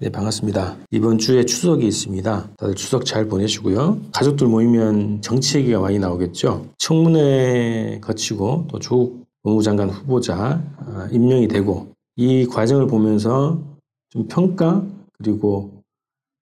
[0.00, 0.76] 네, 반갑습니다.
[0.90, 2.50] 이번 주에 추석이 있습니다.
[2.58, 4.00] 다들 추석 잘 보내시고요.
[4.12, 6.66] 가족들 모이면 정치 얘기가 많이 나오겠죠.
[6.78, 13.62] 청문회 거치고 또 조국 법무장관 후보자 아, 임명이 되고 이 과정을 보면서
[14.10, 15.70] 좀 평가 그리고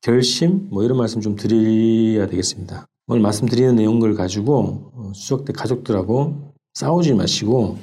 [0.00, 2.86] 결심 뭐 이런 말씀 좀 드려야 되겠습니다.
[3.08, 7.78] 오늘 말씀드리는 내용을 가지고 어, 추석 때 가족들하고 싸우지 마시고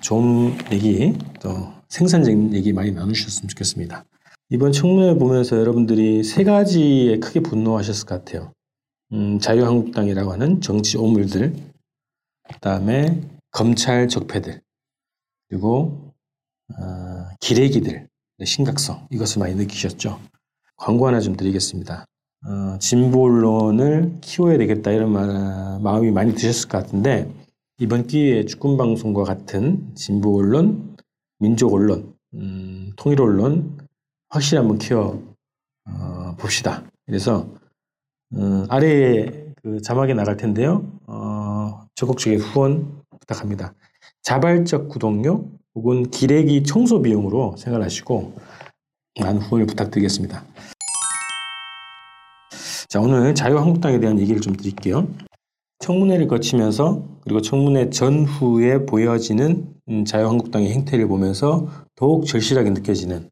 [0.00, 1.12] 좀 얘기
[1.42, 1.50] 또
[1.90, 4.02] 생산적인 얘기 많이 나누셨으면 좋겠습니다.
[4.50, 8.52] 이번 청문회 보면서 여러분들이 세 가지에 크게 분노하셨을 것 같아요.
[9.12, 11.54] 음, 자유한국당이라고 하는 정치 오물들,
[12.48, 14.60] 그 다음에 검찰 적폐들,
[15.48, 16.12] 그리고
[16.78, 18.06] 어, 기레기들
[18.44, 20.20] 심각성 이것을 많이 느끼셨죠.
[20.76, 22.04] 광고 하나 좀 드리겠습니다.
[22.46, 27.32] 어, 진보 언론을 키워야 되겠다 이런 마, 마음이 많이 드셨을 것 같은데
[27.78, 30.96] 이번 기회에 주권 방송과 같은 진보 언론,
[31.38, 33.78] 민족 언론, 음, 통일 언론
[34.34, 35.22] 확실히 한번 키워
[35.86, 36.82] 어, 봅시다.
[37.06, 37.46] 그래서
[38.34, 40.84] 어, 아래에 그 자막에 나갈 텐데요.
[41.06, 43.74] 어, 적극적인 후원 부탁합니다.
[44.22, 48.34] 자발적 구독료 혹은 기레기 청소 비용으로 생각하시고
[49.20, 50.44] 많은 후원을 부탁드리겠습니다.
[52.88, 55.06] 자, 오늘 자유한국당에 대한 얘기를 좀 드릴게요.
[55.78, 63.30] 청문회를 거치면서 그리고 청문회 전후에 보여지는 음, 자유한국당의 행태를 보면서 더욱 절실하게 느껴지는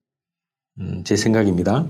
[0.78, 1.86] 음, 제 생각입니다.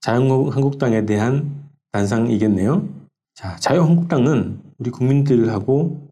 [0.00, 2.88] 자유한국당에 대한 단상이겠네요.
[3.34, 6.10] 자, 자유한국당은 우리 국민들하고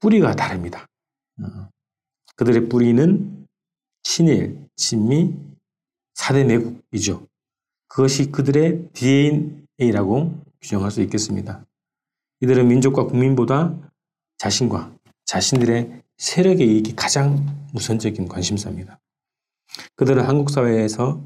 [0.00, 0.86] 뿌리가 다릅니다.
[1.40, 1.68] 어,
[2.36, 3.46] 그들의 뿌리는
[4.02, 5.34] 친일, 친미,
[6.14, 7.26] 사대 내국이죠.
[7.88, 11.64] 그것이 그들의 DNA라고 규정할 수 있겠습니다.
[12.40, 13.74] 이들은 민족과 국민보다
[14.38, 14.94] 자신과
[15.24, 18.98] 자신들의 세력의 이익이 가장 우선적인 관심사입니다.
[19.96, 21.20] 그들은 한국 사회에서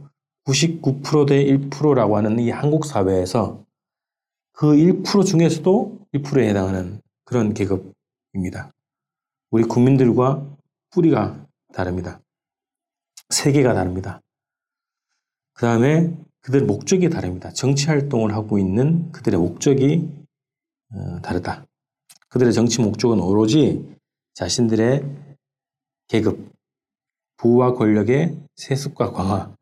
[0.45, 3.65] 99%대 1%라고 하는 이 한국 사회에서
[4.53, 8.73] 그 1% 중에서도 1%에 해당하는 그런 계급입니다.
[9.51, 10.45] 우리 국민들과
[10.91, 12.21] 뿌리가 다릅니다.
[13.29, 14.21] 세계가 다릅니다.
[15.53, 17.51] 그 다음에 그들 목적이 다릅니다.
[17.51, 20.09] 정치 활동을 하고 있는 그들의 목적이
[20.95, 21.67] 어, 다르다.
[22.29, 23.85] 그들의 정치 목적은 오로지
[24.35, 25.05] 자신들의
[26.09, 26.53] 계급,
[27.39, 29.55] 부와 권력의 세습과 강화.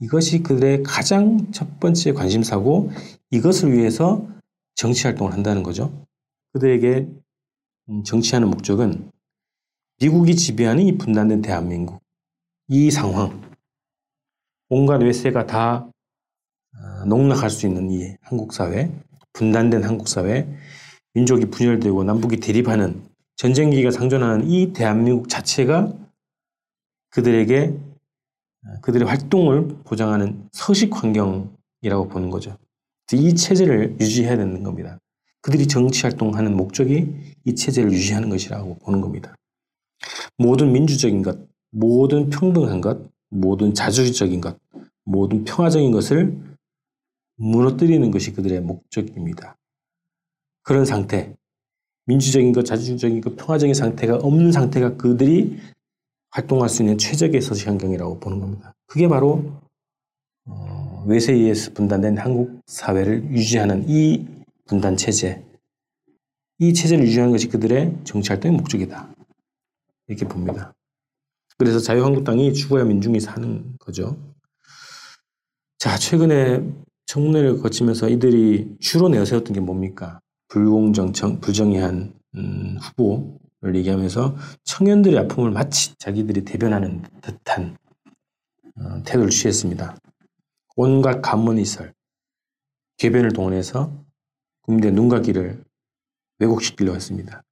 [0.00, 2.90] 이것이 그들의 가장 첫 번째 관심사고
[3.30, 4.26] 이것을 위해서
[4.74, 6.06] 정치 활동을 한다는 거죠.
[6.52, 7.08] 그들에게
[7.90, 9.10] 음, 정치하는 목적은
[10.00, 12.00] 미국이 지배하는 이 분단된 대한민국,
[12.68, 13.42] 이 상황,
[14.68, 15.88] 온갖 외세가 다
[16.76, 18.90] 어, 농락할 수 있는 이 한국 사회,
[19.32, 20.48] 분단된 한국 사회,
[21.14, 23.02] 민족이 분열되고 남북이 대립하는
[23.36, 25.92] 전쟁기가 상존하는 이 대한민국 자체가
[27.14, 27.72] 그들에게
[28.82, 32.58] 그들의 활동을 보장하는 서식 환경이라고 보는 거죠.
[33.12, 34.98] 이 체제를 유지해야 되는 겁니다.
[35.40, 37.14] 그들이 정치 활동하는 목적이
[37.44, 39.36] 이 체제를 유지하는 것이라고 보는 겁니다.
[40.36, 41.38] 모든 민주적인 것,
[41.70, 42.98] 모든 평등한 것,
[43.28, 44.58] 모든 자주적인 것,
[45.04, 46.36] 모든 평화적인 것을
[47.36, 49.56] 무너뜨리는 것이 그들의 목적입니다.
[50.62, 51.36] 그런 상태,
[52.06, 55.60] 민주적인 것, 자주적인 것, 평화적인 상태가 없는 상태가 그들이
[56.34, 58.74] 활동할 수 있는 최적의 서식 환경이라고 보는 겁니다.
[58.86, 59.52] 그게 바로
[60.46, 64.26] 어, 외세에 의해서 분단된 한국 사회를 유지하는 이
[64.66, 65.44] 분단 체제,
[66.58, 69.14] 이 체제를 유지하는 것이 그들의 정치 활동의 목적이다.
[70.08, 70.74] 이렇게 봅니다.
[71.56, 74.16] 그래서 자유한국당이 죽어야 민중이 사는 거죠.
[75.78, 76.68] 자, 최근에
[77.06, 80.18] 청문회를 거치면서 이들이 주로 내세웠던 게 뭡니까?
[80.48, 87.76] 불공정, 정, 불정의한 음, 후보, 를 얘기하면서 청년들의 아픔을 마치 자기들이 대변하는 듯한
[88.76, 89.96] 어, 태도를 취했습니다.
[90.76, 91.94] 온갖 감문이설,
[92.98, 93.92] 궤변을 동원해서
[94.62, 95.62] 국민들의 눈과 귀를
[96.38, 97.42] 왜곡시키려 했습니다.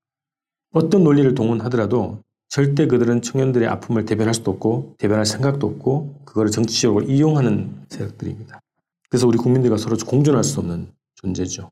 [0.73, 7.05] 어떤 논리를 동원하더라도 절대 그들은 청년들의 아픔을 대변할 수도 없고 대변할 생각도 없고 그거를 정치적으로
[7.05, 8.61] 이용하는 세력들입니다.
[9.09, 11.71] 그래서 우리 국민들과 서로 공존할 수 없는 존재죠.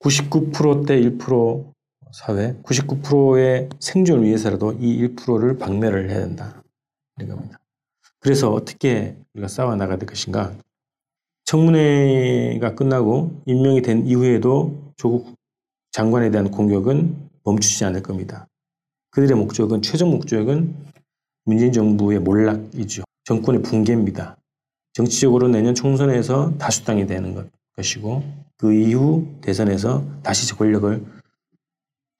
[0.00, 1.72] 99%대 1%
[2.12, 6.62] 사회 99%의 생존을 위해서라도 이 1%를 박멸을 해야 된다.
[7.18, 7.58] 이런 겁니다.
[8.20, 10.52] 그래서 어떻게 우리가 싸워 나가야 될 것인가?
[11.44, 15.34] 청문회가 끝나고 임명이 된 이후에도 조국
[15.92, 18.46] 장관에 대한 공격은 멈추지 않을 겁니다.
[19.10, 20.74] 그들의 목적은 최종 목적은
[21.44, 23.04] 문재인 정부의 몰락이죠.
[23.24, 24.36] 정권의 붕괴입니다.
[24.92, 28.22] 정치적으로 내년 총선에서 다수당이 되는 것, 것이고
[28.58, 31.17] 그 이후 대선에서 다시 권력을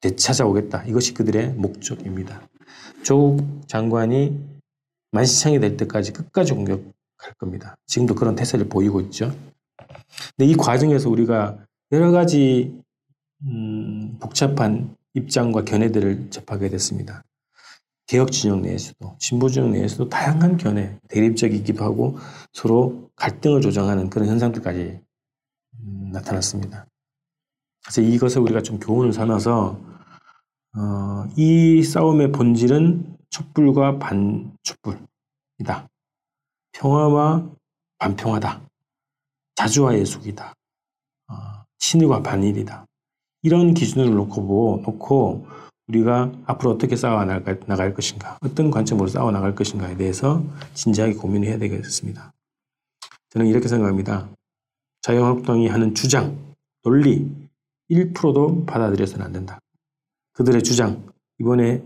[0.00, 0.84] 되찾아오겠다.
[0.84, 2.46] 이것이 그들의 목적입니다.
[3.02, 4.38] 조국 장관이
[5.12, 7.76] 만시창이 될 때까지 끝까지 공격할 갈 겁니다.
[7.86, 9.34] 지금도 그런 태세를 보이고 있죠.
[10.36, 11.58] 근데 이 과정에서 우리가
[11.92, 12.80] 여러 가지
[13.42, 17.24] 음, 복잡한 입장과 견해들을 접하게 됐습니다.
[18.06, 22.18] 개혁 진영 내에서도 진보 진영 내에서도 다양한 견해, 대립적이기도 하고
[22.52, 25.00] 서로 갈등을 조장하는 그런 현상들까지
[25.80, 26.86] 음, 나타났습니다.
[27.88, 29.81] 그래서 이것을 우리가 좀 교훈을 삼아서
[30.76, 35.88] 어, 이 싸움의 본질은 촛불과 반촛불이다.
[36.73, 37.49] 평화와
[37.99, 38.61] 반평화다.
[39.55, 40.52] 자주와 예속이다.
[41.29, 41.35] 어,
[41.79, 42.85] 신일과 반일이다.
[43.43, 45.46] 이런 기준을 놓고, 보, 놓고
[45.87, 50.44] 우리가 앞으로 어떻게 싸워 나갈, 나갈 것인가, 어떤 관점으로 싸워 나갈 것인가에 대해서
[50.75, 52.35] 진지하게 고민해야 되겠습니다.
[53.31, 54.29] 저는 이렇게 생각합니다.
[55.00, 56.37] 자유한국당이 하는 주장,
[56.82, 57.47] 논리
[57.90, 59.58] 1%도 받아들여서는 안 된다.
[60.32, 61.82] 그들의 주장, 이번에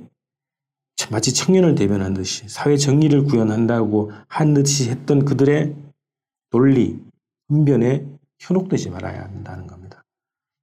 [1.11, 5.75] 마치 청년을 대변한 듯이 사회 정의를 구현한다고 한 듯이 했던 그들의
[6.51, 7.03] 논리,
[7.51, 8.07] 은변에
[8.39, 10.03] 현혹되지 말아야 한다는 겁니다.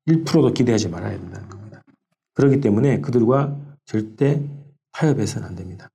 [0.08, 1.84] 1%도 기대하지 말아야 된다는 겁니다.
[2.34, 4.42] 그렇기 때문에 그들과 절대
[4.94, 5.90] 타협해서는 안 됩니다.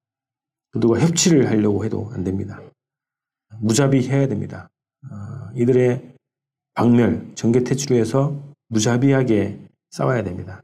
[0.71, 2.61] 그들과 협치를 하려고 해도 안 됩니다.
[3.61, 4.69] 무자비해야 됩니다.
[5.11, 6.15] 어, 이들의
[6.75, 9.59] 박멸, 정계 퇴출해서 무자비하게
[9.91, 10.63] 싸워야 됩니다.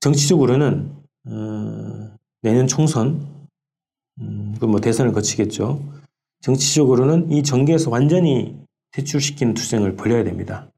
[0.00, 0.92] 정치적으로는
[1.26, 3.26] 어, 내년 총선,
[4.20, 5.82] 음, 그뭐 대선을 거치겠죠.
[6.42, 8.56] 정치적으로는 이 정계에서 완전히
[8.92, 10.68] 퇴출시키는 투쟁을 벌여야 됩니다.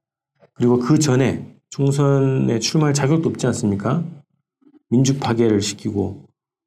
[0.55, 4.05] 그리고 그 전에 총선에 출마할 자격도 없지 않습니까?
[4.89, 6.25] 민주 파괴를 시키고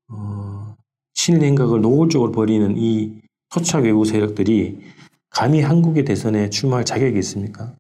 [0.10, 0.76] 어,
[1.14, 4.80] 친일 행각을 노골적으로 벌이는 이 토착 외부 세력들이
[5.30, 7.74] 감히 한국의 대선에 출마할 자격이 있습니까?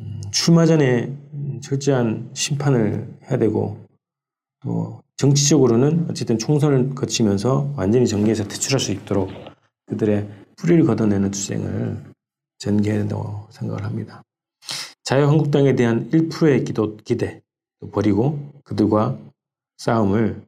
[0.00, 1.12] 음, 출마 전에
[1.62, 3.78] 철저한 심판을 해야 되고
[4.60, 9.30] 또 정치적으로는 어쨌든 총선을 거치면서 완전히 정계에서 퇴출할 수 있도록
[9.86, 12.02] 그들의 뿌리를 걷어내는 투쟁을
[12.58, 14.22] 전개해야 된다고 생각을 합니다.
[15.02, 17.42] 자유한국당에 대한 1%의 기도, 기대
[17.92, 19.18] 버리고 그들과
[19.78, 20.42] 싸움을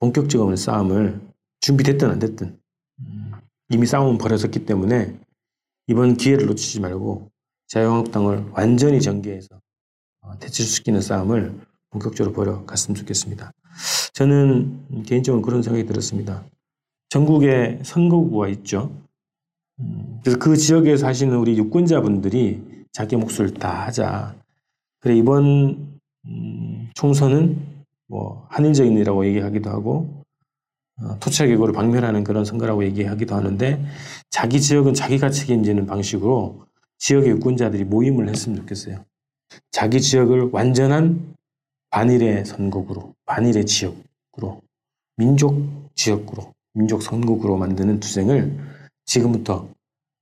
[0.00, 1.20] 본격적인 싸움을
[1.60, 2.58] 준비됐든 안 됐든
[3.00, 3.32] 음,
[3.70, 5.18] 이미 싸움은 벌어졌기 때문에
[5.86, 7.30] 이번 기회를 놓치지 말고
[7.68, 9.60] 자유한국당을 완전히 전개해서
[10.22, 11.60] 어, 퇴출시키는 싸움을
[11.90, 13.52] 본격적으로 벌여갔으면 좋겠습니다.
[14.12, 16.44] 저는 개인적으로 그런 생각이 들었습니다.
[17.08, 18.90] 전국에 선거구가 있죠.
[19.80, 22.62] 음, 그래서 그 지역에 사시는 우리 유권자분들이
[22.92, 24.34] 자기 몫을 다 하자.
[25.00, 27.58] 그래 이번 음, 총선은
[28.08, 30.24] 뭐 한일적인이라고 얘기하기도 하고
[31.00, 33.84] 어, 토착외고를 박멸하는 그런 선거라고 얘기하기도 하는데
[34.30, 36.67] 자기 지역은 자기가 책임지는 방식으로
[36.98, 39.04] 지역의 유권자들이 모임을 했으면 좋겠어요.
[39.70, 41.34] 자기 지역을 완전한
[41.90, 44.60] 반일의 선거구로, 반일의 지역구로,
[45.16, 48.58] 민족 지역구로, 민족 선거구로 만드는 투쟁을
[49.06, 49.68] 지금부터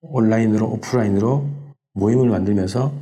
[0.02, 1.49] 온라인으로, 오프라인으로
[1.94, 2.93] 모임을 만들면서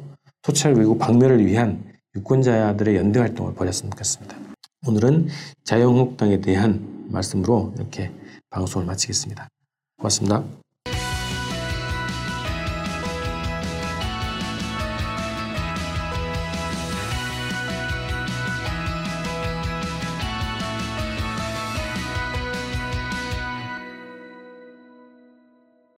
[0.42, 4.36] 토착 외국 박멸을 위한 유권자들의 연대 활동을 벌였으면 좋겠습니다.
[4.86, 5.28] 오늘은
[5.64, 8.12] 자유한국당에 대한 말씀으로 이렇게
[8.50, 9.48] 방송을 마치겠습니다.
[9.98, 10.63] 고맙습니다.